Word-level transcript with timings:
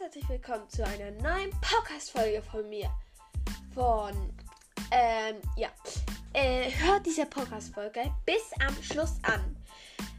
herzlich 0.00 0.28
willkommen 0.28 0.68
zu 0.68 0.86
einer 0.86 1.10
neuen 1.10 1.50
Podcast-Folge 1.60 2.40
von 2.40 2.68
mir. 2.68 2.88
Von, 3.74 4.32
ähm, 4.92 5.36
ja. 5.56 5.70
Äh, 6.32 6.70
hört 6.70 7.04
diese 7.04 7.26
Podcast-Folge 7.26 8.12
bis 8.24 8.52
am 8.64 8.80
Schluss 8.80 9.16
an. 9.22 9.56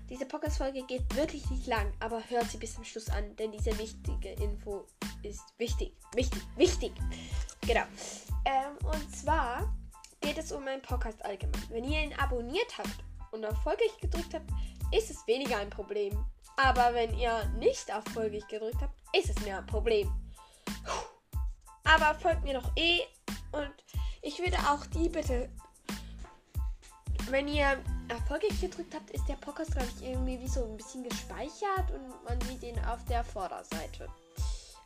Diese 0.10 0.26
Podcast-Folge 0.26 0.84
geht 0.84 1.16
wirklich 1.16 1.50
nicht 1.50 1.66
lang, 1.68 1.94
aber 2.02 2.22
hört 2.28 2.50
sie 2.50 2.58
bis 2.58 2.76
zum 2.76 2.84
Schluss 2.84 3.10
an, 3.10 3.34
denn 3.38 3.54
diese 3.54 3.78
wichtige 3.80 4.32
Info 4.44 4.86
ist 5.24 5.46
wichtig. 5.58 5.94
Wichtig, 6.14 6.42
wichtig. 6.58 6.92
Genau. 7.62 7.86
Ähm, 8.44 8.86
und 8.86 9.16
zwar 9.16 9.74
geht 10.20 10.38
es 10.38 10.52
um 10.52 10.66
meinen 10.66 10.82
Podcast 10.82 11.24
allgemein. 11.24 11.64
Wenn 11.70 11.86
ihr 11.86 12.02
ihn 12.02 12.14
abonniert 12.16 12.78
habt 12.78 13.00
und 13.32 13.46
auf 13.46 13.58
Folge 13.64 13.84
gedrückt 14.02 14.34
habt, 14.34 14.50
ist 14.92 15.10
es 15.10 15.26
weniger 15.26 15.58
ein 15.58 15.70
Problem. 15.70 16.26
Aber 16.62 16.94
wenn 16.94 17.18
ihr 17.18 17.46
nicht 17.58 17.90
auf 17.94 18.04
Folge 18.14 18.42
gedrückt 18.50 18.82
habt, 18.82 18.94
ist 19.16 19.30
es 19.30 19.46
mir 19.46 19.60
ein 19.60 19.66
Problem. 19.66 20.12
Aber 21.86 22.14
folgt 22.20 22.44
mir 22.44 22.60
doch 22.60 22.70
eh 22.76 23.00
und 23.54 23.72
ich 24.22 24.40
würde 24.40 24.58
auch 24.70 24.86
die 24.88 25.08
bitte, 25.08 25.50
wenn 27.30 27.48
ihr 27.48 27.82
Folge 28.28 28.48
gedrückt 28.60 28.94
habt, 28.94 29.10
ist 29.12 29.26
der 29.30 29.36
Podcast, 29.36 29.72
glaube 29.72 29.88
ich, 29.96 30.06
irgendwie 30.06 30.38
wie 30.42 30.50
so 30.50 30.66
ein 30.66 30.76
bisschen 30.76 31.06
gespeichert 31.06 31.92
und 31.94 32.24
man 32.28 32.42
sieht 32.42 32.64
ihn 32.64 32.80
auf 32.86 33.06
der 33.06 33.24
Vorderseite. 33.24 34.10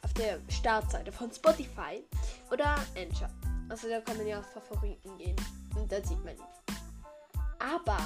Auf 0.03 0.13
der 0.13 0.39
Startseite 0.49 1.11
von 1.11 1.31
Spotify 1.31 2.03
oder 2.51 2.75
Anchor. 2.95 3.29
Also 3.69 3.89
da 3.89 3.99
kann 4.01 4.17
man 4.17 4.27
ja 4.27 4.39
auf 4.39 4.45
Favoriten 4.51 5.17
gehen 5.17 5.35
und 5.75 5.91
da 5.91 6.03
sieht 6.03 6.23
man 6.23 6.35
ihn. 6.35 6.43
Aber 7.57 7.97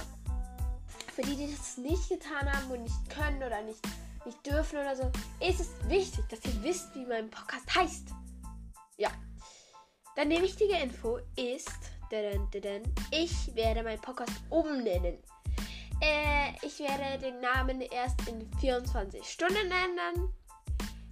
für 1.18 1.24
die, 1.24 1.36
die 1.36 1.52
das 1.52 1.78
nicht 1.78 2.10
getan 2.10 2.52
haben 2.54 2.70
und 2.70 2.84
nicht 2.84 3.10
können 3.10 3.42
oder 3.42 3.64
nicht, 3.64 3.80
nicht 4.24 4.46
dürfen 4.46 4.78
oder 4.78 4.96
so, 4.96 5.12
ist 5.40 5.60
es 5.60 5.90
wichtig, 5.90 6.24
dass 6.30 6.46
ihr 6.46 6.62
wisst, 6.62 6.94
wie 6.94 7.08
mein 7.08 7.28
Podcast 7.32 7.76
heißt. 7.76 8.10
Ja. 8.98 9.10
Dann 10.16 10.30
die 10.30 10.40
wichtige 10.40 10.76
Info 10.76 11.18
ist, 11.36 11.72
ich 13.10 13.56
werde 13.56 13.82
meinen 13.82 14.00
Podcast 14.00 14.32
umnennen. 14.52 15.18
Äh, 16.02 16.52
ich 16.62 16.80
werde 16.80 17.18
den 17.20 17.42
Namen 17.42 17.82
erst 17.82 18.28
in 18.28 18.48
24 18.60 19.28
Stunden 19.28 19.72
ändern. 19.72 20.32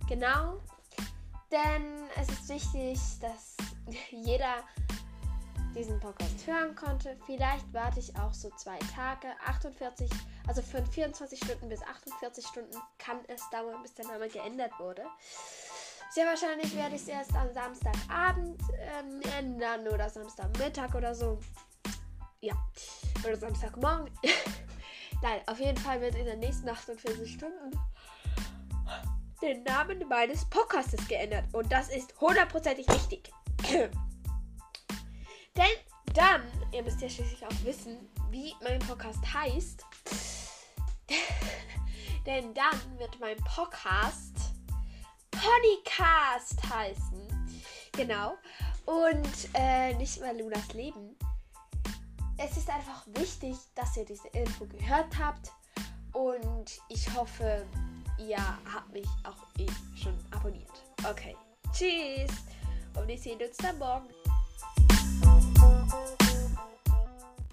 Genau. 0.07 0.61
Denn 1.51 2.07
es 2.15 2.29
ist 2.29 2.49
wichtig, 2.49 2.99
dass 3.21 3.57
jeder 4.11 4.63
diesen 5.75 5.99
Podcast 5.99 6.47
hören 6.47 6.73
konnte. 6.75 7.17
Vielleicht 7.25 7.71
warte 7.73 7.99
ich 7.99 8.15
auch 8.17 8.33
so 8.33 8.49
zwei 8.51 8.79
Tage, 8.95 9.27
48, 9.45 10.09
also 10.47 10.61
von 10.61 10.85
24 10.85 11.37
Stunden 11.37 11.69
bis 11.69 11.81
48 11.83 12.45
Stunden 12.47 12.77
kann 12.97 13.19
es 13.27 13.41
dauern, 13.51 13.81
bis 13.83 13.93
der 13.93 14.05
Name 14.07 14.29
geändert 14.29 14.71
wurde. 14.79 15.03
Sehr 16.11 16.25
wahrscheinlich 16.25 16.73
werde 16.75 16.95
ich 16.95 17.01
es 17.01 17.07
erst 17.09 17.35
am 17.35 17.53
Samstagabend 17.53 18.61
ähm, 18.79 19.21
ändern 19.37 19.87
oder 19.87 20.09
Samstagmittag 20.09 20.95
oder 20.95 21.13
so. 21.13 21.39
Ja, 22.39 22.53
oder 23.25 23.35
Samstagmorgen. 23.35 24.09
Nein, 25.21 25.41
auf 25.47 25.59
jeden 25.59 25.77
Fall 25.77 25.99
wird 25.99 26.15
in 26.15 26.25
den 26.25 26.39
nächsten 26.39 26.69
48 26.69 27.33
Stunden 27.33 27.77
den 29.41 29.63
Namen 29.63 30.07
meines 30.07 30.45
Podcastes 30.45 31.05
geändert. 31.07 31.45
Und 31.53 31.71
das 31.71 31.89
ist 31.89 32.19
hundertprozentig 32.21 32.87
wichtig. 32.87 33.31
Ihr 36.75 36.83
müsst 36.83 36.99
ja 36.99 37.07
schließlich 37.07 37.45
auch 37.45 37.63
wissen, 37.63 38.09
wie 38.31 38.53
mein 38.61 38.79
Podcast 38.79 39.19
heißt. 39.33 39.85
Denn 42.25 42.53
dann 42.53 42.99
wird 42.99 43.17
mein 43.21 43.37
Podcast 43.45 44.35
Podcast 45.31 46.69
heißen. 46.69 47.47
Genau. 47.93 48.35
Und 48.85 49.49
äh, 49.53 49.93
nicht 49.93 50.19
mal 50.19 50.37
Lunas 50.37 50.73
Leben. 50.73 51.15
Es 52.37 52.57
ist 52.57 52.69
einfach 52.69 53.07
wichtig, 53.13 53.55
dass 53.75 53.95
ihr 53.95 54.03
diese 54.03 54.27
Info 54.33 54.65
gehört 54.65 55.17
habt. 55.17 55.53
Und 56.11 56.81
ich 56.89 57.09
hoffe, 57.15 57.65
ihr 58.17 58.37
habt 58.73 58.91
mich 58.91 59.07
auch 59.23 59.47
eh 59.59 59.67
schon 59.97 60.17
abonniert. 60.31 60.83
Okay. 61.09 61.37
Tschüss. 61.71 62.35
Und 62.99 63.07
wir 63.07 63.17
sehen 63.17 63.39
uns 63.41 63.55
dann 63.55 63.79
morgen. 63.79 64.09